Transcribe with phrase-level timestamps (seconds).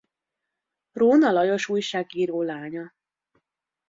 [0.91, 2.93] Róna Lajos újságíró lánya.